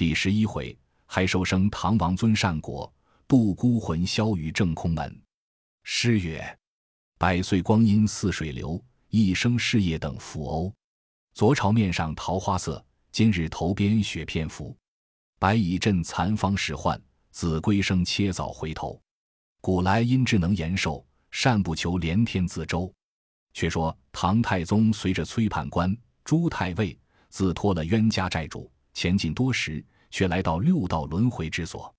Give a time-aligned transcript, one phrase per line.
[0.00, 0.74] 第十一回，
[1.04, 2.90] 还受生唐王尊善果，
[3.28, 5.22] 度孤魂消于正空门。
[5.82, 6.58] 诗曰
[7.20, 10.72] ：“百岁光阴似水流，一生事业等浮欧。
[11.34, 12.82] 昨朝面上桃花色，
[13.12, 14.74] 今日头边雪片浮。
[15.38, 16.98] 白蚁阵残芳始换，
[17.30, 18.98] 子规声切早回头。
[19.60, 22.90] 古来因智能延寿，善不求连天自周。”
[23.52, 25.94] 却说唐太宗随着崔判官、
[26.24, 26.98] 朱太尉，
[27.28, 28.72] 自托了冤家债主。
[28.92, 31.94] 前进多时，却来到六道轮回之所，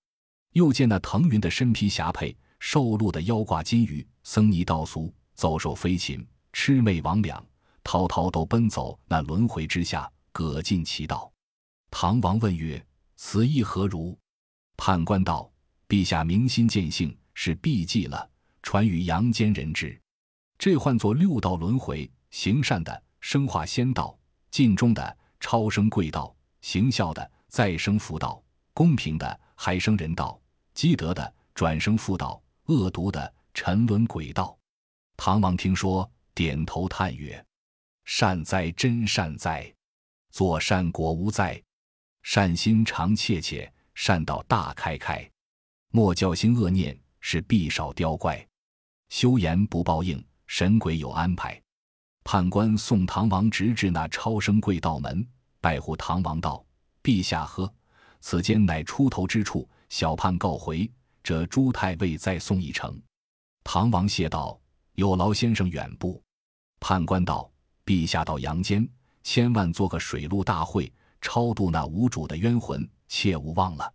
[0.52, 7.42] 又见那腾云的身披霞帔，瘦鹿的腰挂金鱼，僧尼道俗，走兽飞禽，魑魅魍魉，
[7.83, 11.32] 滔滔都奔走那轮回之下，各尽其道。
[11.89, 12.83] 唐王问曰
[13.18, 14.18] ：“此意何如？”
[14.78, 15.52] 判官道
[15.88, 18.30] ：“陛下明心见性，是必记了，
[18.61, 20.00] 传与阳间人之。
[20.57, 24.18] 这唤作六道轮回：行善的生化仙道，
[24.52, 28.41] 尽忠的超生贵道。”行孝的再生福道，
[28.73, 30.39] 公平的还生人道，
[30.73, 34.57] 积德的转生妇道，恶毒的沉沦鬼道。
[35.17, 37.45] 唐王听说，点头叹曰
[38.05, 39.69] ：“善哉，真善哉！
[40.31, 41.61] 做善果无哉？
[42.23, 45.29] 善心常切切，善道大开开。
[45.89, 48.47] 莫教心恶念，是必少雕怪。
[49.09, 51.61] 修言不报应，神鬼有安排。”
[52.23, 55.27] 判官送唐王直至那超生贵道门。
[55.59, 56.66] 拜护唐王道
[57.03, 57.71] ：“陛下呵，
[58.19, 60.89] 此间乃出头之处，小判告回。
[61.23, 62.99] 这朱太尉再送一程。”
[63.63, 64.59] 唐王谢道
[64.95, 66.22] ：“有劳先生远步。”
[66.79, 67.52] 判官道
[67.85, 68.88] ：“陛下到阳间，
[69.23, 70.91] 千万做个水陆大会，
[71.22, 73.94] 超度那无主的冤魂，切勿忘了。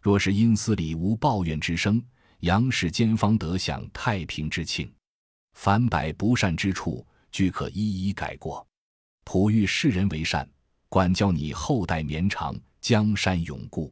[0.00, 2.02] 若是阴司里无抱怨之声，
[2.40, 4.90] 阳世间方得享太平之庆。
[5.52, 8.66] 凡百不善之处，俱可一一改过。
[9.24, 10.48] 普欲世人为善。”
[10.92, 13.90] 管教你后代绵长，江山永固。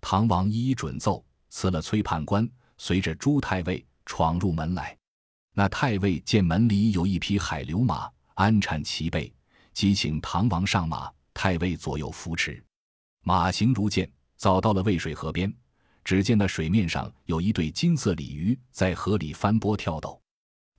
[0.00, 4.98] 唐王一一准奏，辞了崔判官，随着朱太尉闯入门来。
[5.54, 9.32] 那太尉见门里有一匹海流马，安产齐备，
[9.72, 11.08] 即请唐王上马。
[11.32, 12.60] 太尉左右扶持，
[13.22, 15.54] 马行如箭，早到了渭水河边。
[16.02, 20.20] 只见那水面上有一对金色鲤鱼在河里翻波跳斗。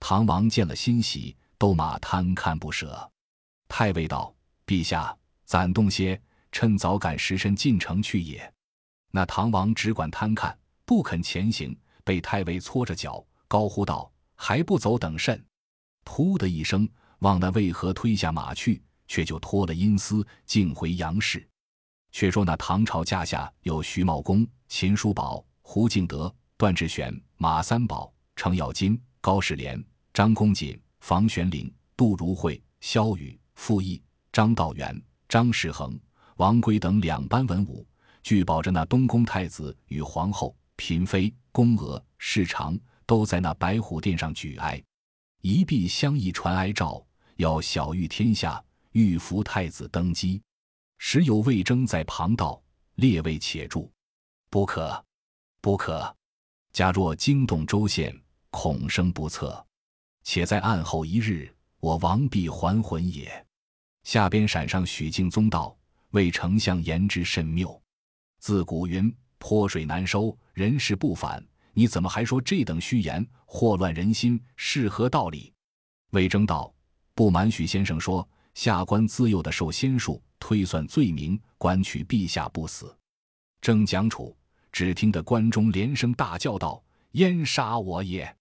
[0.01, 3.09] 唐王见了欣喜，逗马贪看不舍。
[3.69, 4.35] 太尉道
[4.67, 5.17] ：“陛下。”
[5.53, 6.19] 暂动些，
[6.51, 8.51] 趁早赶时辰进城去也。
[9.11, 15.39] 那唐王只管贪看，不肯前行，被太尉搓着脚，高呼道：“还不走，等甚？”
[16.05, 21.47] 噗的一声，往那渭河推下马去，却就脱了阴司，径回杨氏。
[22.11, 29.79] 却说那唐朝驾下有徐茂公、秦叔宝、胡敬德、段志玄、马三宝、程咬金、高士廉、
[30.15, 34.99] 张公瑾、房玄龄、杜如晦、萧雨、傅毅、张道元。
[35.33, 35.99] 张士恒、
[36.35, 37.83] 王圭等两班文武，
[38.21, 42.77] 据保着那东宫太子与皇后、嫔妃、宫娥、侍长，
[43.07, 44.79] 都在那白虎殿上举哀，
[45.41, 47.03] 一臂相议传哀诏，
[47.37, 50.39] 要晓谕天下，欲扶太子登基。
[50.99, 52.61] 时有魏征在旁道
[52.97, 53.91] ：“列位且住，
[54.51, 55.03] 不可，
[55.61, 56.15] 不可！
[56.73, 58.15] 假若惊动州县，
[58.51, 59.65] 恐生不测。
[60.23, 63.42] 且在案后一日，我王必还魂也。”
[64.03, 65.75] 下边闪上许敬宗道
[66.11, 67.81] ：“魏丞相言之甚谬。
[68.39, 71.43] 自古云泼水难收，人事不反。
[71.73, 75.51] 你怎么还说这等虚言，祸乱人心，是何道理？”
[76.11, 76.73] 魏征道
[77.15, 82.95] ：“不瞒许先生说，下官自幼的受仙术，推算罪名，官取陛下不死。”
[83.61, 84.37] 正讲处，
[84.71, 86.83] 只听得关中连声大叫道
[87.13, 88.35] ：“燕杀我也！”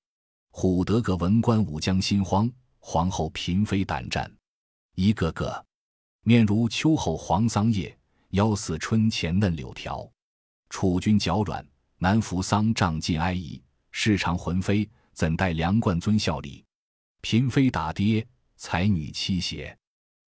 [0.53, 2.51] 唬得个文官武将心慌，
[2.81, 4.31] 皇后嫔妃胆战。
[4.95, 5.65] 一个个
[6.23, 7.97] 面如秋后黄桑叶，
[8.31, 10.07] 腰似春前嫩柳条。
[10.69, 11.67] 楚君脚软，
[11.99, 13.61] 难扶桑帐尽哀夷。
[13.91, 16.65] 世常魂飞，怎待梁冠尊效礼？
[17.23, 18.27] 嫔妃打跌，
[18.57, 19.77] 才女妻邪。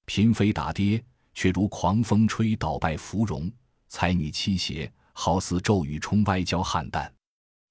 [0.07, 1.03] 嫔妃打跌，
[1.35, 3.51] 却如狂风吹倒败芙蓉；
[3.89, 7.11] 才女妻邪，好似骤雨冲歪交汉旦。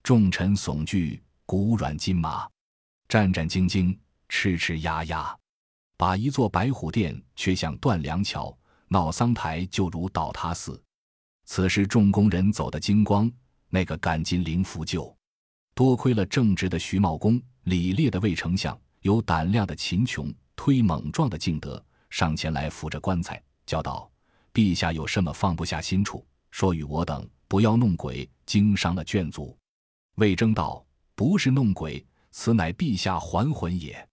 [0.03, 2.47] 众臣悚惧，骨软筋麻，
[3.07, 3.97] 战战兢兢，
[4.29, 5.37] 哧哧呀呀。
[6.03, 8.53] 把一座白虎殿，却像断梁桥；
[8.89, 10.83] 闹桑台，就如倒塌寺。
[11.45, 13.31] 此时众工人走得精光，
[13.69, 15.17] 那个赶进灵符救。
[15.73, 24.11] 多亏了正直的徐茂公、礼烈的魏丞相，有胆量的秦琼，推猛壮的敬德，上前来扶着棺材，叫道
[24.53, 29.57] ：“陛下有什么放不下心处，说与我等，不要弄鬼，惊伤了眷族。”
[30.19, 30.85] 魏征道
[31.15, 34.05] ：“不是弄鬼，此乃陛下还魂也。”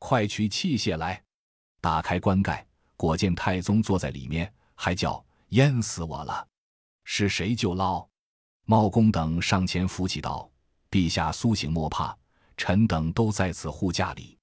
[0.00, 1.22] 快取器械来！
[1.86, 2.66] 打开棺盖，
[2.96, 6.44] 果见太宗坐在里面，还叫淹死我了。
[7.04, 8.04] 是谁救捞？
[8.64, 10.50] 茂公等上前扶起道
[10.90, 12.12] ：“陛下苏醒莫怕，
[12.56, 14.36] 臣等都在此护驾里。”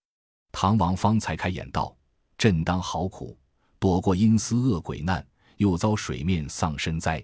[0.53, 1.93] 唐王方才开眼道
[2.39, 3.37] ：“朕当好苦，
[3.77, 7.21] 躲过阴司恶鬼难，又遭水面丧身灾。”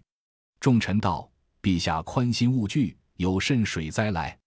[0.59, 1.31] 众臣道
[1.63, 4.37] ：“陛下宽心勿惧，有甚水灾来？”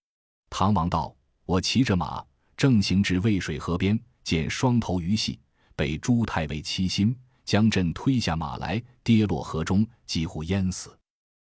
[0.53, 1.17] 唐王道
[1.47, 2.23] ：“我骑着马，
[2.59, 5.41] 正行至渭水河边，见双头鱼戏，
[5.77, 10.97] 被朱太尉欺心，将朕推下马来，跌落河中，几乎淹死。”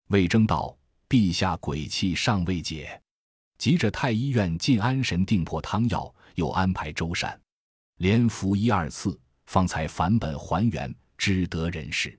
[0.09, 0.75] 魏征道
[1.07, 3.01] ：“陛下鬼气尚未解。”
[3.57, 6.13] 急着太医院进安神定魄汤药。
[6.35, 7.39] 又安排周善，
[7.97, 9.15] 连服一二次，
[9.45, 12.17] 方才返本还原，知得人事。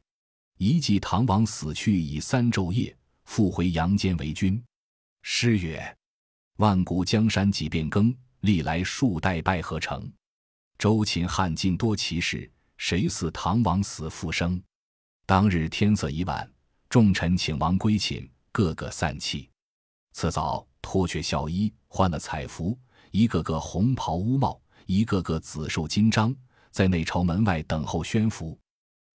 [0.57, 4.63] 一记唐王死去已三昼夜，复回阳间为君。
[5.23, 5.97] 诗曰
[6.59, 10.09] ：“万古江山几变更，历来数代拜何成？
[10.79, 14.63] 周秦汉晋多奇事，谁似唐王死复生？”
[15.27, 16.49] 当日天色已晚，
[16.89, 19.49] 众臣请王归寝，个个散气。
[20.13, 22.79] 次早脱却孝衣，换了彩服。
[23.11, 26.35] 一个个红袍乌帽，一个个紫绶金章，
[26.71, 28.59] 在内朝门外等候宣符。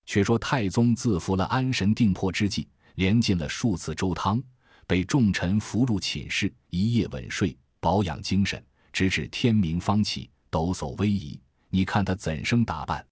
[0.06, 4.42] 却说太宗自服了安神定魄之剂，连进了数次粥汤，
[4.88, 11.40] 被众臣扶入寝室，一夜稳睡，保养精神，直至天明方起，抖擞威仪。
[11.70, 13.06] 你看他怎生打扮？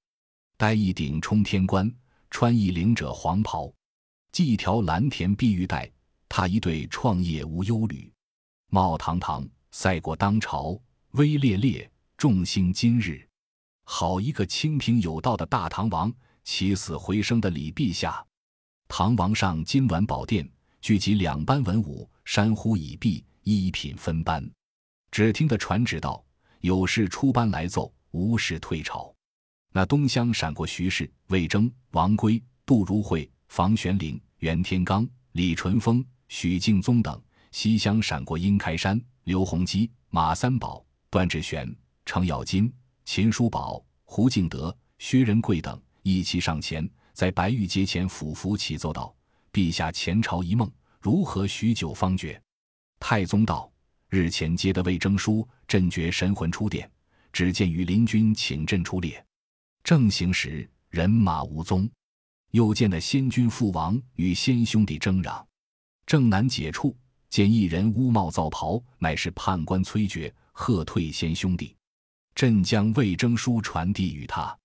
[0.57, 1.92] 戴一顶冲天冠，
[2.31, 3.71] 穿一领者黄袍，
[4.31, 5.92] 系一条蓝田碧玉带，
[6.27, 8.12] 他一对创业无忧虑，
[8.69, 9.48] 貌堂堂。
[9.69, 10.80] 赛过当朝，
[11.12, 11.88] 威烈烈，
[12.18, 13.27] 众星今日。
[13.83, 16.12] 好一个清平有道的大唐王，
[16.44, 18.25] 起死回生的李陛下。
[18.88, 20.50] 唐王上金銮宝殿，
[20.81, 24.50] 聚集两班文武，山呼已毕，一品分班。
[25.12, 26.25] 只听得传旨道：
[26.62, 29.14] 有事出班来奏，无事退朝。
[29.72, 37.16] 那东乡闪过徐氏、魏征、王圭、杜如晦、房玄龄、袁天罡、李淳风、许敬宗等；
[37.52, 39.00] 西乡闪过殷开山。
[39.25, 41.75] 刘弘基、马三宝、段志玄、
[42.06, 42.74] 程咬金、
[43.04, 49.14] 秦叔宝、胡敬德、薛仁贵等一齐上前，在白玉阶前俯伏起奏道
[49.52, 50.72] ：“陛下前朝一梦，
[51.02, 52.42] 如何许久方觉？”
[53.02, 53.69] 太宗道
[54.08, 56.90] ：“日前接的魏征书，朕觉神魂出殿，
[57.31, 59.24] 只见羽林军请朕出列，
[59.83, 61.89] 正行时人马无踪，
[62.51, 65.47] 又见那先君父王与先兄弟争嚷，
[66.06, 66.95] 正难解处。”
[67.29, 71.75] 见一人乌帽皂袍，乃是判官崔珏，喝退仙兄弟。
[72.33, 74.57] 朕将魏征书传递与他。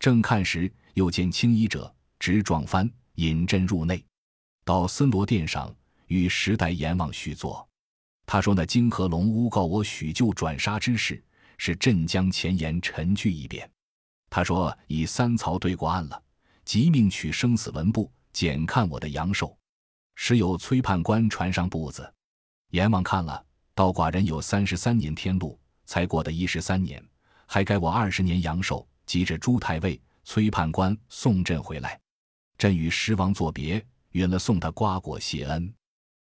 [0.00, 4.04] 正看时，又见青衣者执撞幡，引朕入内，
[4.64, 5.72] 到森罗殿上
[6.08, 7.66] 与时代阎王叙作。
[8.26, 11.22] 他说：“那金河龙诬告我许舅转杀之事，
[11.62, 13.70] 是朕将前言陈句一遍。”
[14.30, 16.22] 他说：“已三曹对过案了，
[16.64, 19.54] 即命取生死文簿，检看我的阳寿。”
[20.16, 22.10] 时有崔判官传上簿子，
[22.70, 27.06] 阎王看了，道寡人有三十三年天禄，才过的一十三年，
[27.44, 28.86] 还该我二十年阳寿。
[29.04, 32.00] 急着朱太尉、崔判官送朕回来，
[32.56, 35.74] 朕与十王作别，允了送他瓜果谢恩。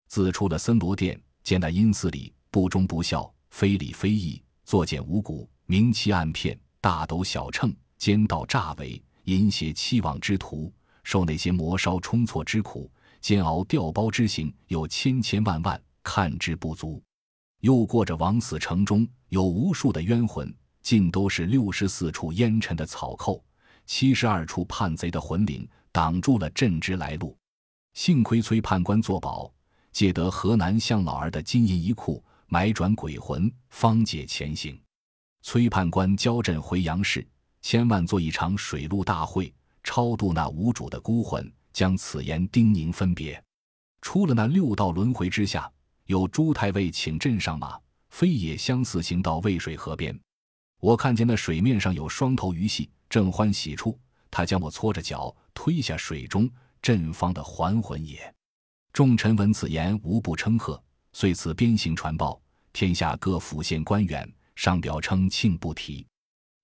[0.08, 10.74] 自出了森罗殿，见那阴司里不忠不孝、非礼非义、作茧无辜、明欺暗骗、大斗小秤、奸盗诈伪、淫邪欺妄之徒，
[11.04, 12.92] 受那些磨烧冲错之苦。
[13.22, 17.02] 煎熬调包之刑有千千万万，看之不足。
[17.62, 23.44] 又过着枉死城中有无数的冤魂，尽都是六十四处烟尘的草寇，
[23.86, 27.38] 七十二处叛贼的魂灵，挡住了朕之来路。
[27.94, 29.52] 幸亏崔判官作保，
[29.92, 34.80] 借得河南向老儿的金银一库，买转鬼魂，方解前行。
[35.42, 37.28] 崔判官教朕回阳市，
[37.62, 41.52] 千万做一场水陆大会，超度那无主的孤魂。
[41.74, 43.44] 将此言叮咛分别，
[44.02, 45.70] 出了那六道轮回之下，
[46.06, 47.78] 有朱太尉请镇上马，
[48.12, 50.18] 飞也相似行到渭水河边。
[50.80, 54.00] 我看见那水面上有双头鱼戏，正欢喜处，
[54.32, 56.50] 他将我搓着脚推下水中，
[56.82, 58.34] 朕方的还魂也。
[58.94, 60.82] 众臣闻此言，无不称贺。
[61.16, 62.38] 遂此鞭刑传报
[62.74, 66.06] 天下各府县官员，上表称庆不提。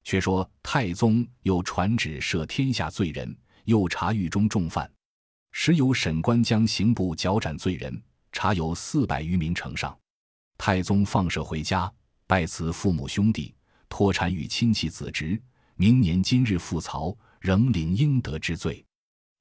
[0.03, 4.91] 却说太宗又传旨赦天下罪人，又查狱中重犯。
[5.53, 8.03] 时有审官将刑部绞斩罪人，
[8.33, 9.97] 查有四百余名呈上。
[10.57, 11.89] 太宗放赦回家，
[12.27, 13.55] 拜辞父母兄弟，
[13.87, 15.41] 脱产与亲戚子侄。
[15.75, 18.85] 明年今日复曹，仍领应得之罪。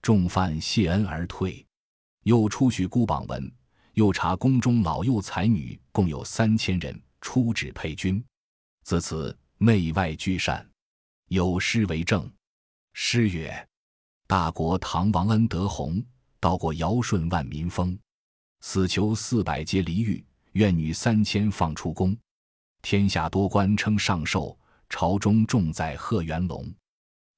[0.02, 1.66] 众犯谢恩而退。
[2.22, 3.52] 又出许孤榜文，
[3.94, 8.22] 又查宫中老幼才女共有三千人，出旨配军。
[8.82, 10.68] 自此内外俱善。
[11.28, 12.30] 有诗为证。
[12.92, 13.66] 诗曰。
[14.26, 16.00] 大国唐王恩德宏，
[16.38, 17.98] 道过尧舜万民封。
[18.60, 22.16] 死囚四百皆离狱，怨女三千放出宫。
[22.80, 24.56] 天下多官称上寿，
[24.88, 26.72] 朝中重在贺元龙。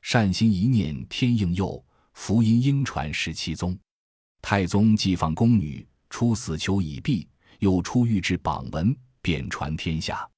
[0.02, 1.82] 善心一念天应佑，
[2.12, 3.78] 福音应传十七宗。
[4.42, 7.26] 太宗既放宫女，出死囚已毕，
[7.60, 10.28] 又出狱制榜文，便传天下。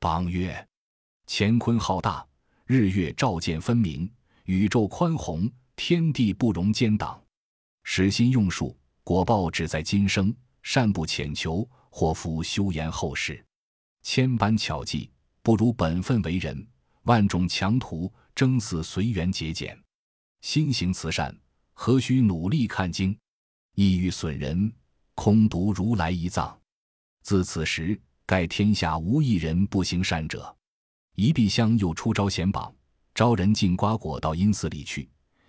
[0.00, 0.68] 榜曰：
[1.28, 2.26] 乾坤浩大，
[2.66, 4.12] 日月照见分明，
[4.46, 7.22] 宇宙宽宏，天地不容奸党。
[7.84, 10.34] 使心用术，果报只在今生。
[10.64, 13.44] 善不浅求，祸福休言后世。
[14.02, 15.08] 千般巧计，
[15.40, 16.56] 不如本分为人；
[17.04, 19.80] 万种强图，争似随缘节俭。
[20.40, 21.36] 心行慈善，
[21.74, 23.16] 何须努力看经？
[23.76, 24.72] 意欲损人，
[25.24, 26.58] 空读如来一藏。
[27.22, 30.52] 自此时，盖天下无一人不行善者。
[31.14, 32.74] 一碧香又出招贤榜，
[33.14, 35.08] 招人进瓜果到阴寺里去。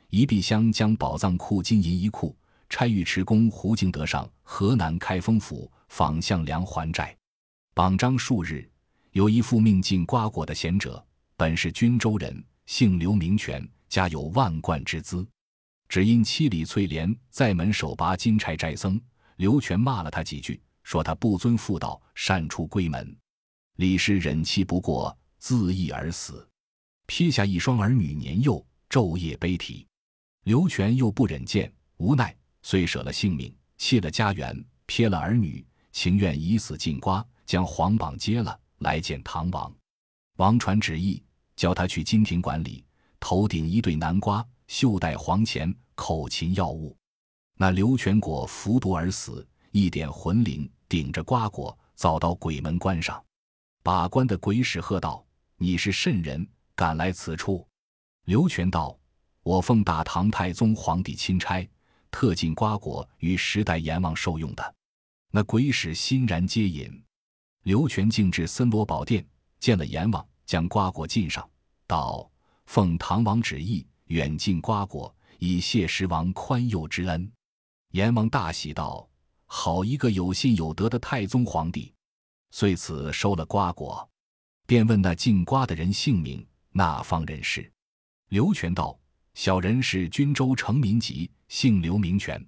[0.10, 2.38] 一碧香将宝藏库金银一库。
[2.70, 7.18] 差尉迟恭胡敬德上河南开封府访项梁还债，
[7.74, 8.70] 榜章数日，
[9.10, 11.04] 有一复命进瓜果的贤者，
[11.36, 15.28] 本是均州人，姓刘名权，家有万贯之资，
[15.90, 19.02] 只因妻李翠莲在门手拔金钗斋僧，
[19.44, 23.14] 刘全骂了他几句，说他不遵妇道，擅出闺门。
[23.76, 26.48] 李氏忍气不过，自缢而死。
[27.08, 29.86] 撇下一双儿女年幼，昼夜悲啼。
[30.46, 32.34] 刘全又不忍见，无奈。
[32.62, 39.76] 遂舍了性命，弃了家园，撇了儿女，情愿以死进瓜，将皇榜揭了，来见唐王。
[40.38, 41.22] 王传旨意，
[41.58, 42.86] 叫他去金庭馆里，
[43.20, 46.96] 头顶一对南瓜，袖带黄钱，口噙药物。
[47.56, 53.24] 那刘全果服毒而死，一点魂灵，顶着瓜果，早到鬼门关上。
[53.82, 55.26] 把关的鬼使喝道
[55.58, 57.68] ：“你是甚人，敢来此处？”
[58.26, 58.98] 刘全道
[59.44, 61.68] ：“我奉大唐太宗皇帝钦差。”
[62.10, 64.76] 特进瓜果与时代阎王受用的，
[65.32, 67.04] 那鬼使欣然接引。
[67.64, 69.26] 刘全径至森罗宝殿，
[69.60, 71.50] 见了阎王，将瓜果进上，
[71.88, 72.30] 道
[72.68, 77.32] ：“奉唐王旨意，远进瓜果，以谢十王宽宥之恩。”
[77.94, 79.08] 阎王大喜道
[79.46, 81.94] ：“好一个有信有德的太宗皇帝！”
[82.50, 84.10] 遂此收了瓜果，
[84.66, 87.72] 便问那进瓜的人姓名，那方人士。
[88.30, 89.00] 刘全道。
[89.36, 92.44] 小人是均州成民籍，姓刘名权，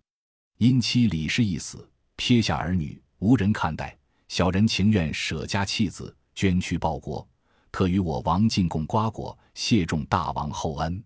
[0.58, 3.96] 因妻李氏一死，撇下儿女，无人看待。
[4.28, 7.28] 小人情愿舍家弃子，捐躯报国，
[7.72, 11.04] 特与我王进贡瓜果，谢重大王厚恩。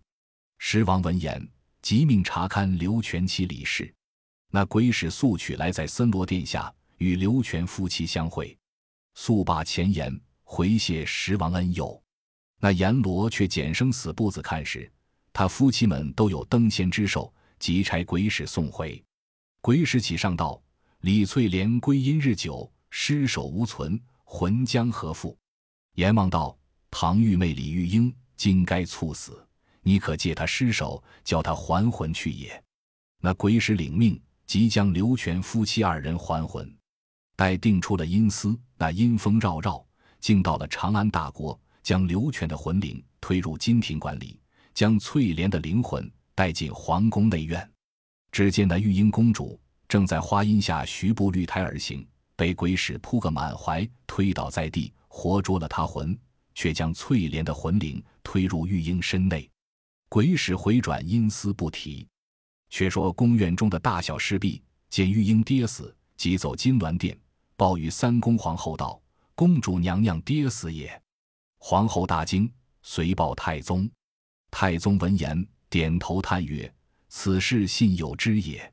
[0.58, 1.46] 时王闻言，
[1.80, 3.94] 即命查勘刘全妻李氏。
[4.50, 8.56] 那鬼使速取来，在森罗殿下与刘全夫妻相会，
[9.14, 12.00] 速罢前言，回谢时王恩佑。
[12.58, 14.90] 那阎罗却减生死簿子看时。
[15.32, 19.02] 他夫妻们都有登仙之寿，即差鬼使送回。
[19.60, 20.60] 鬼使起上道
[21.02, 25.38] ：“李翠莲归阴日久，尸首无存，魂将何复？”
[25.94, 26.58] 阎王道
[26.90, 29.46] ：“唐玉妹李玉英今该猝死，
[29.82, 32.60] 你可借他尸首，叫他还魂去也。”
[33.22, 36.68] 那鬼使领命，即将刘全夫妻二人还魂。
[37.36, 39.86] 待定出了阴司，那阴风绕绕，
[40.18, 44.40] 竟到了长安大国，将刘全的魂灵推入金庭馆里。
[44.74, 47.70] 将翠莲的灵魂带进皇宫内院，
[48.32, 52.04] 只见那玉英公主正在花荫下徐步绿苔而行，
[52.34, 56.18] 被鬼使扑个满怀，推倒在地，活捉了她魂，
[56.56, 59.48] 却将翠莲的魂灵推入玉英身内。
[60.08, 62.04] 鬼使回转阴司不提。
[62.70, 67.18] 却说宫院中的大小侍婢见玉英跌死，即走金銮殿，
[67.56, 69.00] 报与三宫皇后道
[69.34, 71.00] ：“公主娘娘跌死也。”
[71.58, 72.50] 皇后大惊，
[72.82, 73.90] 随报太宗。
[74.50, 76.72] 太宗闻言，点头叹曰
[77.08, 78.72] ：“此事信有之也。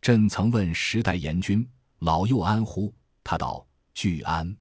[0.00, 1.68] 朕曾问时代阎君
[1.98, 2.94] 老幼安乎？
[3.22, 4.56] 他道：俱安，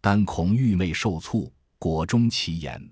[0.00, 2.90] 但恐玉妹受卒，果中其言。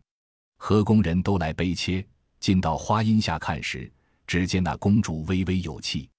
[0.57, 2.05] 何宫人都来悲切，
[2.41, 3.93] 进到花荫下看时，
[4.27, 6.11] 只见那公主微微有气。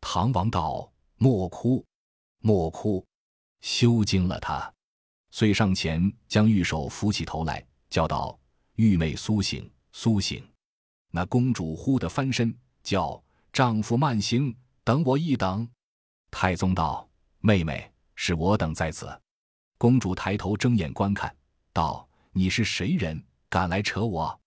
[0.00, 1.84] 唐王道：莫哭，
[2.40, 3.04] 莫哭，
[3.60, 4.72] 休惊了她。
[5.30, 8.38] 遂上前将玉手扶起头来，叫道：
[8.74, 10.46] 玉妹苏醒。”苏醒，
[11.10, 15.66] 那公主忽地翻身，叫丈夫慢行，等我一等。
[16.30, 17.08] 太宗道
[17.40, 19.08] ：“妹妹，是我等在此。”
[19.78, 21.34] 公主抬头睁眼观看，
[21.72, 23.24] 道：“你是谁人？
[23.48, 24.38] 敢来扯我？”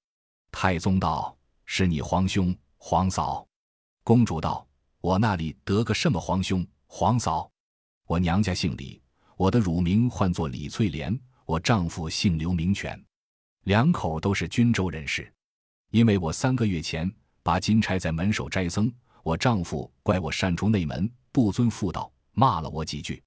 [0.53, 1.35] 太宗道
[1.65, 3.48] ：“是你皇兄、皇嫂。”
[4.03, 4.67] 公主道
[5.01, 7.50] ：“我那里得个什么皇兄、皇嫂？
[8.07, 9.00] 我娘家姓李，
[9.38, 13.00] 我的乳名唤作李翠莲，我丈夫姓刘名权，
[13.65, 15.31] 两口都是均州人士。”
[15.91, 18.91] 因为我三个月前把金钗在门首斋僧，
[19.24, 23.24] 我丈夫怪我擅出内门，不遵妇道，骂了我几句，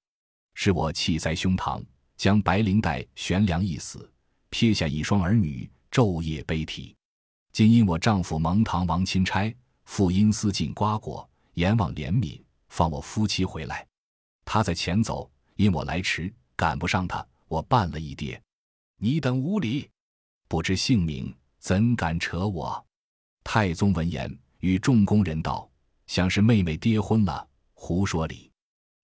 [0.53, 1.83] 使我气在胸膛，
[2.15, 4.09] 将白绫带悬梁一死，
[4.49, 6.95] 撇下一双儿女，昼夜悲啼。
[7.53, 9.55] 今因我丈夫蒙唐王钦差，
[9.85, 13.87] 复因私进瓜果，阎王怜悯，放我夫妻回来。
[14.43, 18.41] 他在前走，因我来迟，赶不上他，我绊了一跌。
[18.97, 19.87] 你等无礼，
[20.47, 22.83] 不知姓名，怎敢扯我？
[23.43, 25.69] 太宗闻言，与众宫人道
[26.07, 28.51] ：“想是妹妹跌昏了，胡说理。”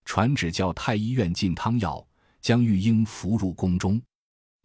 [0.05, 2.03] 传旨叫太医院进汤药，
[2.41, 4.01] 将玉英扶入宫中。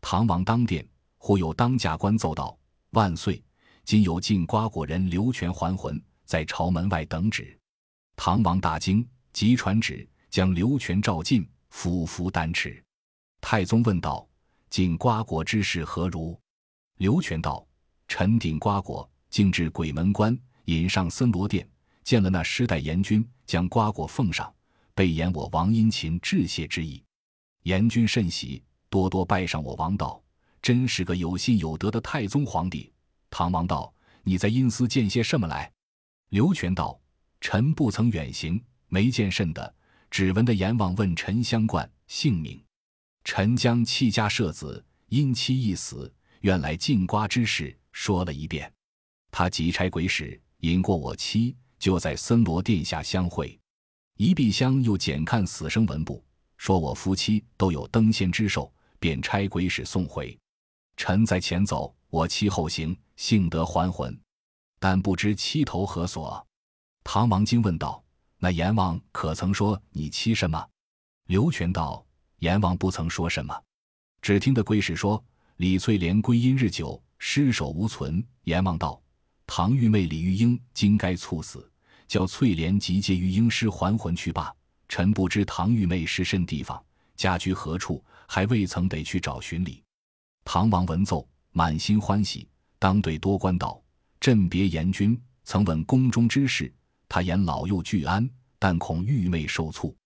[0.00, 0.88] 唐王当殿，
[1.18, 2.58] 忽有当驾官奏道
[2.92, 3.44] ：“万岁！”
[3.84, 7.58] 今有进瓜果人刘全还魂，在朝门外等旨。
[8.16, 12.82] 唐王大惊，即传旨将刘全召进，俯伏丹池。
[13.42, 14.26] 太宗问道
[14.70, 16.38] ：“进瓜果之事何如？”
[16.96, 17.66] 刘全道
[18.08, 21.68] ：“臣顶瓜果，径至鬼门关，引上森罗殿，
[22.02, 24.50] 见了那师代阎君，将瓜果奉上，
[24.94, 27.04] 备言我王殷勤致谢之意。
[27.64, 30.22] 阎君甚喜，多多拜上我王道，
[30.62, 32.90] 真是个有信有德的太宗皇帝。”
[33.36, 35.68] 唐王道：“你在阴司见些什么来？”
[36.30, 36.96] 刘全道
[37.42, 39.74] ：“臣不曾远行，没见甚的，
[40.08, 42.62] 只闻得阎王问臣相冠姓名。
[43.24, 48.72] 臣将弃家舍子，因妻一死，愿来进瓜之事说了一遍。
[49.32, 53.58] 他急差鬼使引过我妻，就在森罗殿下相会。
[54.16, 56.24] 一闭香又检看死生文部，
[56.56, 60.38] 说我夫妻都有登仙之寿，便差鬼使送回。
[60.96, 64.18] 臣在前走。”我妻后行，幸得还魂，
[64.78, 66.46] 但不知妻头何所。
[67.02, 68.02] 唐王惊问道
[68.38, 70.66] ：“那阎王可曾说你妻什么？”
[71.28, 72.04] 刘全道
[72.40, 73.58] ：“阎王不曾说什么，
[74.20, 75.22] 只听得归使说
[75.56, 78.24] 李翠莲归阴日久，尸首无存。
[78.44, 79.00] 阎王道：
[79.46, 81.70] 唐玉妹李玉英今该猝死，
[82.08, 84.54] 叫翠莲即借玉英尸还魂去罢。
[84.88, 86.84] 臣不知唐玉妹是甚地方，
[87.16, 89.82] 家居何处，还未曾得去找寻礼。”
[90.44, 91.26] 唐王闻奏。
[91.56, 92.48] 满心欢喜，
[92.84, 93.82] 当对多官道
[94.20, 96.70] ：“朕别阎君，曾问宫中之事，
[97.08, 99.96] 他言老幼俱安，但恐玉妹受促，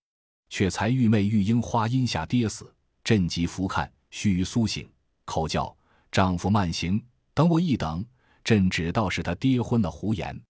[0.47, 2.73] 却才玉妹玉英花荫下跌死。
[3.03, 4.89] 朕即扶看，须臾苏醒，
[5.25, 5.75] 口叫
[6.09, 8.01] 丈夫慢行，等我一等。
[8.45, 10.41] 朕只道是他跌昏了，胡言。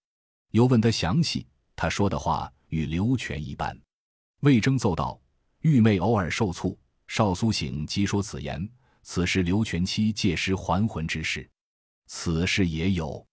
[0.51, 3.75] 又问他详细，他说的话与刘全一般。
[4.41, 5.19] 魏征奏道：
[5.61, 8.69] 玉妹偶尔受促，少苏醒，即说此言。”
[9.01, 11.49] 此时刘全妻借尸还魂之事，
[12.11, 13.23] 此事也有，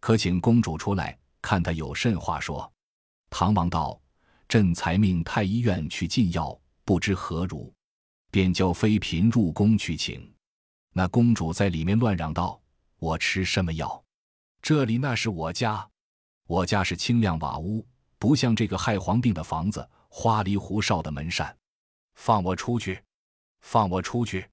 [0.00, 2.70] 可请公主出来看他有甚话说。
[3.30, 3.98] 唐王道
[4.48, 7.72] ：“朕才命太医院去进药，不知何如，
[8.32, 10.28] 便叫妃嫔入宫去请。”
[10.92, 12.60] 那公主在里面乱嚷道
[12.98, 14.04] ：“我吃什么药？
[14.60, 15.88] 这里那是我家，
[16.48, 17.86] 我家是清亮瓦屋，
[18.18, 21.56] 不像这个害皇病的房子，花里胡哨的门扇。
[22.16, 23.00] 放我出去！
[23.60, 24.50] 放我出去！”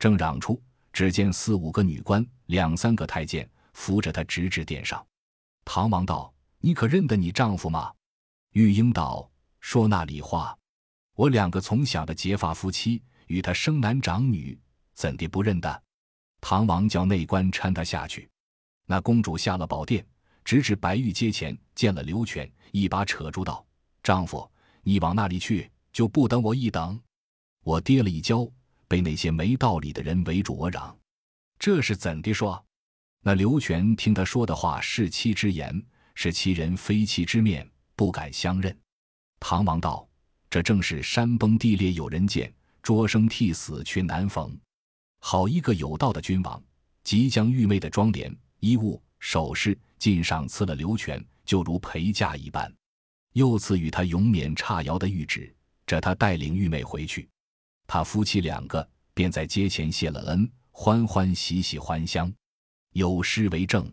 [0.00, 0.60] 正嚷出，
[0.94, 5.04] 只见四五个女官，两三个太监扶着她直至殿上。
[5.64, 7.92] 唐王道：“你可认得你丈夫吗？”
[8.54, 9.28] 玉英道
[9.58, 10.56] ：“说那里话？
[11.16, 14.56] 我两个从小的结发夫妻，与他生男长女，
[14.94, 15.82] 怎地不认得？”
[16.40, 18.30] 唐王叫内官搀她下去。
[18.86, 20.06] 那公主下了宝殿，
[20.44, 23.66] 直至白玉阶前，见了刘全，一把扯住道
[24.00, 24.48] ：“丈夫，
[24.84, 25.68] 你往那里去？
[25.92, 27.00] 就不等我一等？”
[27.64, 28.48] 我跌了一跤。
[28.88, 30.96] 被那些没道理的人围住我嚷
[31.58, 32.64] ：“这是怎的说？”
[33.26, 35.82] 那刘全听他说的话是妻之言，
[36.14, 38.76] 是其人非妻之面，不敢相认。
[39.40, 40.06] 唐王道
[40.50, 44.54] ：“这正是山崩地裂有人见，捉生替死却难逢。
[45.20, 46.62] 好一个有道的君王！
[47.02, 52.72] 即将玉妹的妆奁、衣物、首饰尽赏赐了刘全，就如陪嫁一般，
[53.32, 55.54] 又赐予他永免差徭的谕旨，
[55.86, 57.28] 这他带领玉妹回去。”
[57.86, 62.32] 他夫妻两个便在街前谢了恩，欢欢喜喜还乡。
[62.92, 63.90] 有诗为证：“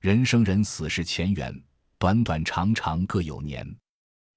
[0.00, 1.54] 人生人死是前缘，
[1.98, 3.66] 短短长长各有年。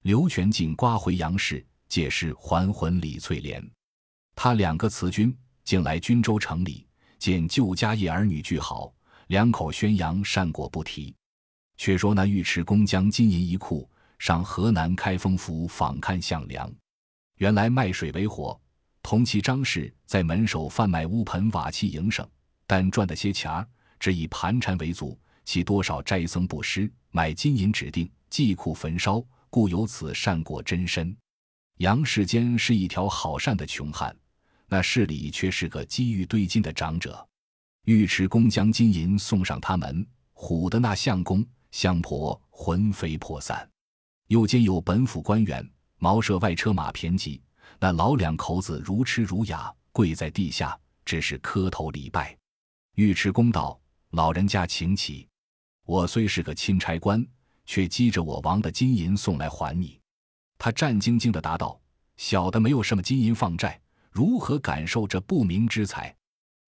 [0.03, 3.65] 刘全进刮回杨氏，借尸还魂李翠莲。
[4.35, 8.93] 他两个辞君，竟来均州城里，见旧家业儿女俱好，
[9.27, 11.13] 两口宣扬善果不提。
[11.77, 16.73] 却说那尉迟恭将金银一库上河南开封府访看项梁，
[17.35, 18.59] 原来卖水为活。”
[19.01, 22.27] 同其张氏在门首贩卖乌盆瓦器营生，
[22.67, 23.67] 但赚的些钱儿，
[23.99, 25.17] 只以盘缠为足。
[25.45, 31.15] 其多少斋僧布施，买金银指定，祭库焚烧，故有此善果真身。
[31.77, 34.15] 杨世坚是一条好善的穷汉，
[34.67, 37.27] 那市里却是个积玉堆金的长者。
[37.85, 43.67] 尉迟恭将金银送上他门，唬得那相公相婆魂飞魄散。
[44.27, 47.41] 又兼有本府官员茅舍外车马骈疾，
[47.81, 52.37] 那老两口子如痴如哑，跪在地下，只是磕头礼拜。
[52.95, 53.79] 尉迟恭道
[54.11, 55.25] ：“老人家请起，
[55.85, 57.25] 我虽是个钦差官，
[57.65, 59.97] 却积着我王的金银送来还你。”
[60.59, 61.79] 他战兢兢地答道
[62.17, 63.79] ：“小的没有什么金银放债，
[64.11, 66.13] 如何感受这不明之财？”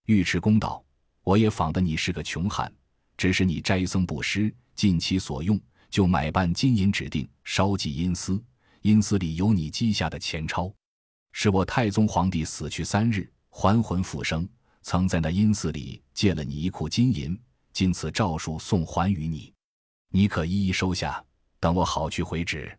[0.07, 0.81] 尉迟恭道
[1.23, 2.73] ：“我也仿得你是个穷汉，
[3.17, 8.41] 只是你斋僧布施，尽其所用，就买办金银指定，烧祭阴司，
[8.83, 10.73] 阴司里有你积下的钱钞。
[11.31, 14.47] 是我太宗皇帝死去三日，还魂复生。”
[14.83, 17.39] 曾在那阴寺里借了你一库金银，
[17.71, 19.53] 今此诏书送还于你，
[20.09, 21.23] 你可一一收下，
[21.59, 22.75] 等我好去回旨。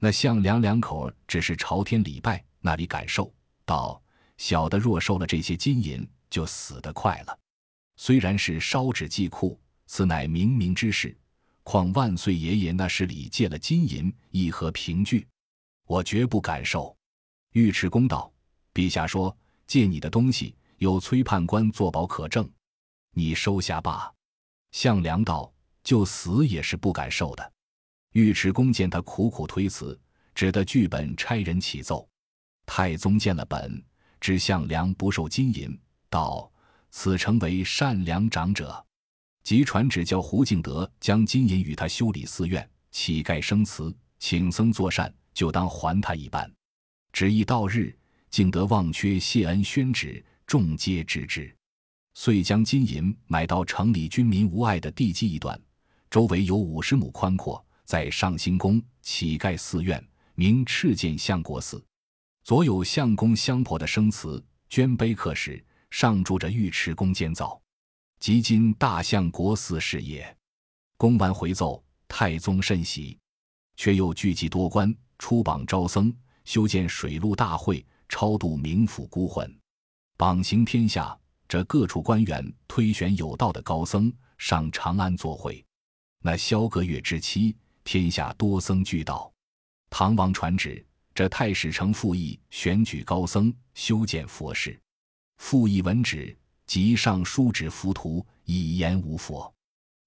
[0.00, 3.30] 那项梁两口只是朝天礼拜，那里敢受？
[3.66, 4.02] 道
[4.38, 7.38] 小的若收了这些金银，就死得快了。
[7.96, 11.14] 虽然是烧纸祭库，此乃冥冥之事，
[11.62, 15.28] 况万岁爷爷那时里借了金银，亦何凭据？
[15.86, 16.96] 我绝不敢受。
[17.54, 18.32] 尉迟恭道：
[18.72, 19.36] 陛下说
[19.66, 20.54] 借你的东西。
[20.78, 22.50] 有崔判官作保可证，
[23.12, 24.12] 你收下罢。
[24.72, 25.50] 项梁道
[25.84, 27.52] ：“就死也是不敢受的。”
[28.14, 29.98] 尉迟恭见他苦苦推辞，
[30.34, 32.06] 只得剧本差人启奏。
[32.66, 33.82] 太宗见了本，
[34.20, 36.50] 知项梁不受金银，道
[36.90, 38.84] ：“此诚为善良长者。”
[39.44, 46.52] 即传旨叫胡敬德将金银与他修理寺院，乞丐生祠，请僧作善，就当还他一般。
[47.14, 47.96] 旨意到日，
[48.28, 50.22] 敬德忘缺谢恩宣旨。
[50.48, 51.56] 众皆知之，
[52.14, 55.58] 遂将金银买到城里军民无碍的地基一段，
[56.10, 61.82] 周围有五十亩宽阔，在上兴宫乞丐寺院，名赤剑相国寺。
[62.42, 67.62] 左有相公相婆的生祠，捐碑刻石，上铸着尉迟恭监造，
[68.18, 70.36] 即今大相国寺是也。
[70.96, 73.16] 公完回奏，太宗甚喜，
[73.76, 76.12] 却又聚集多官，出榜招僧，
[76.44, 79.52] 修建水陆大会，超度冥府孤魂。
[80.16, 85.64] 榜行天下，这各处官员推选有道的高僧上长安作会。
[86.20, 89.32] 那萧阁月之期，天下多僧俱道。
[89.90, 94.80] 唐王传旨，这太史丞傅毅选举高僧修建佛事。
[95.38, 99.52] 傅毅闻旨，即上书指浮屠，以言无佛。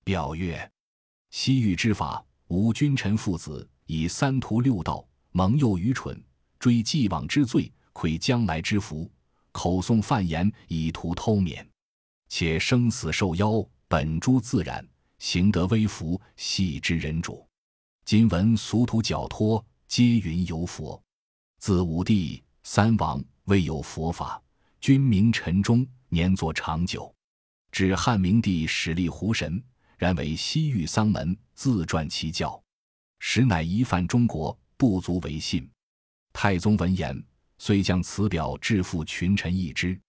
[0.03, 0.69] 表曰：
[1.31, 6.21] 西域之法，无君臣父子以三途六道蒙诱愚蠢，
[6.59, 9.09] 追既往之罪，愧将来之福。
[9.51, 11.67] 口诵犯言以图偷免，
[12.29, 17.43] 且生死受邀本诸自然，行得微服系之人主。
[18.05, 21.01] 今闻俗土矫脱，皆云有佛。
[21.59, 24.39] 自武帝三王未有佛法，
[24.79, 27.11] 君明臣忠，年作长久。
[27.71, 29.61] 至汉明帝始立胡神，
[29.97, 32.61] 然为西域丧门，自传其教，
[33.19, 35.67] 实乃一犯中国，不足为信。
[36.39, 37.19] 太宗闻言。
[37.57, 39.99] 遂将此表致付群臣议之。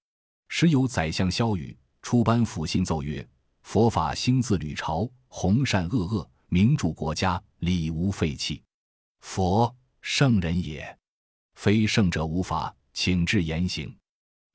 [0.49, 3.27] 时有宰相萧瑀出班府信奏曰
[3.65, 8.63] ：“佛法兴自吕朝，弘善恶恶，明主国家，礼无废弃。
[9.21, 10.99] 佛圣人也，
[11.55, 13.97] 非圣者无法，请至言行。”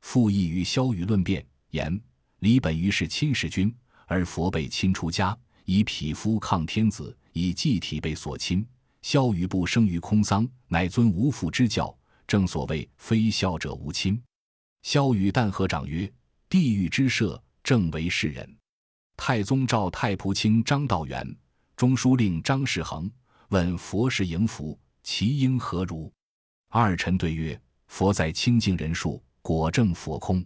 [0.02, 2.00] 复议与萧瑀论辩，言
[2.38, 8.64] 礼本于是亲使君，而佛被亲出家，以匹夫抗天子，以祭体被所亲。
[9.04, 11.96] 萧瑀不生于空桑，乃尊无父之教。
[12.26, 14.20] 正所谓非孝者无亲。
[14.82, 16.12] 萧瑀但合掌曰
[16.48, 18.58] ：“地狱之设，正为世人。”
[19.18, 21.36] 太宗召太仆卿张道元、
[21.76, 23.12] 中书令张士恒
[23.50, 26.12] 问佛事迎福，其应何如？
[26.70, 30.44] 二臣对曰：“佛在清净人数，果正佛空。”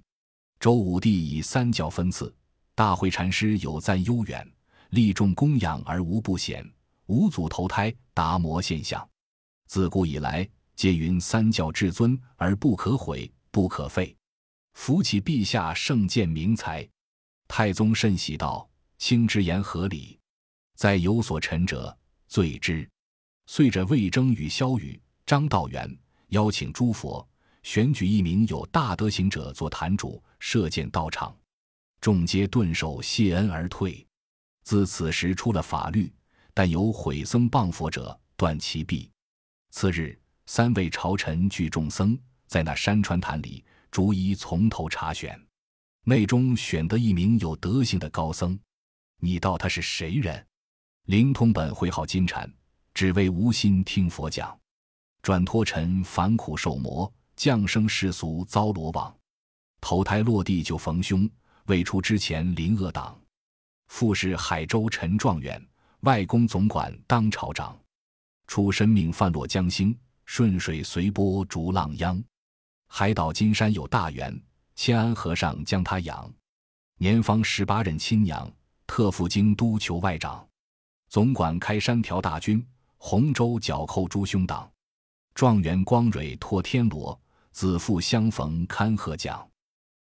[0.60, 2.36] 周武帝以三教分赐，
[2.74, 4.52] 大会禅师有赞悠远，
[4.90, 6.68] 利众供养而无不显，
[7.06, 9.08] 五祖投胎达摩现象。
[9.68, 10.50] 自古以来。
[10.78, 14.16] 皆云三教至尊而不可毁不可废，
[14.76, 16.88] 扶起陛下圣鉴明才。
[17.48, 20.20] 太宗甚喜道：“卿之言合理，
[20.76, 22.88] 在有所陈者，罪之。”
[23.50, 27.28] 遂着魏征与萧瑀、张道元邀请诸佛，
[27.64, 31.36] 选举一名有大德行者做坛主，设建道场。
[32.00, 34.06] 众皆顿首谢恩而退。
[34.62, 36.14] 自此时出了法律，
[36.58, 39.12] 但有毁僧谤佛者，断其臂。
[39.70, 40.20] 次日。
[40.48, 42.18] 三位朝臣聚众僧，
[42.48, 45.40] 在那山川坛里逐一从头查选，
[46.06, 48.60] 内中选得一名有德行的高僧。
[49.20, 50.44] 你道他是谁人？
[51.04, 52.52] 灵通本会好金蝉，
[52.92, 54.60] 只为无心听佛讲。
[55.22, 59.16] 转脱尘凡苦受磨，降生世俗遭罗网。
[59.80, 61.30] 投胎落地就逢凶，
[61.68, 63.16] 未出之前临恶党。
[63.90, 65.64] 复是海州陈状元，
[66.02, 67.78] 外公总管当朝长，
[68.46, 72.24] 出身命范落江兴，顺水随波逐浪央。
[72.88, 74.40] 海岛金山有大员，
[74.76, 76.32] 迁安和尚将他养。
[77.00, 78.50] 年方十八，任亲娘，
[78.86, 80.48] 特赴京都求外长。
[81.10, 82.66] 总管开山调大军，
[82.98, 84.70] 洪州剿寇诸兄党。
[85.34, 87.20] 状元光蕊托天罗，
[87.52, 89.48] 子父相逢堪贺奖。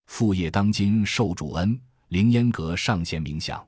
[0.07, 3.67] 父业当今受主恩，凌烟阁上贤名相。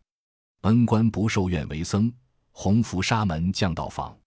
[0.65, 2.11] 恩官不受愿为僧，
[2.51, 4.19] 弘福沙门降道访。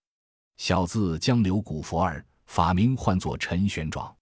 [0.56, 4.14] 小字江流古佛儿，法名唤作陈玄奘。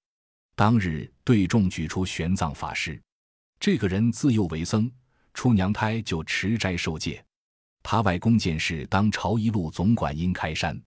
[0.54, 2.98] 当日对众举出玄奘法师。
[3.60, 4.90] 这个人自幼为僧，
[5.34, 7.22] 出娘胎就持斋受戒。
[7.82, 10.80] 他外公见事当朝一路总管因开山，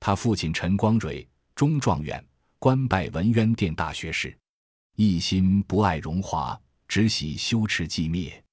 [0.00, 2.24] 他父亲陈光蕊中状元，
[2.58, 4.36] 官拜文渊殿大学士，
[4.96, 8.44] 一心不爱荣华，只喜修持寂灭。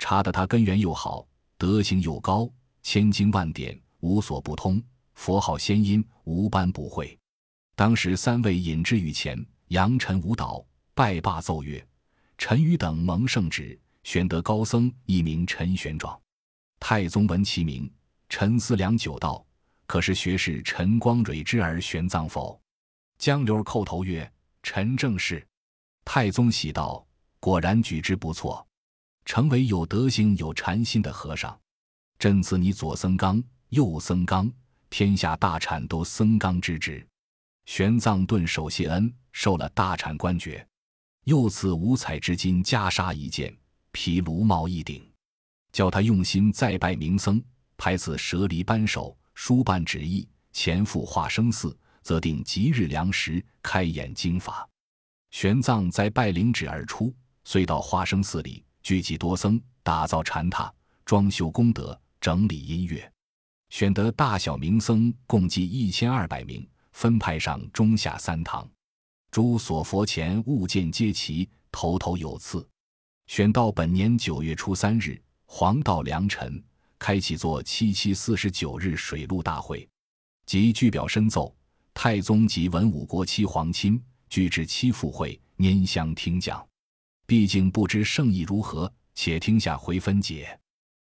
[0.00, 1.26] 查得他根源又好，
[1.60, 2.50] 德行又高，
[2.82, 7.14] 千经万典无所不通，佛号仙音无般不会。
[7.76, 11.86] 当时三位引之于前，扬尘舞蹈，拜罢奏乐。
[12.38, 16.18] 陈宇等蒙圣旨，选得高僧，一名陈玄奘。
[16.78, 17.92] 太宗闻其名，
[18.30, 19.44] 沉思良久，道
[19.86, 22.58] ：“可是学士陈光蕊之儿玄奘否？”
[23.20, 24.32] 江流叩头曰
[24.64, 25.46] ：“陈正是。”
[26.06, 27.06] 太宗喜道
[27.38, 28.66] ：“果然举之不错，
[29.24, 31.58] 成为有德行、有禅心的和尚。
[32.18, 34.50] 朕赐你左僧纲、右僧纲，
[34.88, 37.06] 天下大产都僧纲之职。”
[37.66, 40.66] 玄奘顿首谢恩，受了大产官爵。
[41.24, 43.56] 又赐五彩之金袈裟一件，
[43.92, 45.06] 皮卢帽一顶，
[45.70, 47.40] 叫他用心再拜名僧，
[47.76, 54.68] 派赐舍离扳手，书办旨意，前赴化生寺，则定吉日良时，开演经法。
[55.30, 60.72] 玄奘在拜领旨而出，遂到化生寺里聚集多僧，打造禅塔，
[61.04, 63.10] 装修功德，整理音乐，
[63.68, 68.68] 选得大小名僧共计一千二百名，分派上中下三堂。
[69.30, 72.66] 诸所佛前物件皆齐，头头有次。
[73.26, 76.60] 选到本年九月初三日，黄道良辰，
[76.98, 79.88] 开启做七七四十九日水陆大会。
[80.46, 81.54] 即具表申奏，
[81.94, 86.69] 太宗及文武国戚皇亲俱至七赴会，拈香听讲。
[87.30, 90.59] 毕竟不知圣意如何，且听下回分解。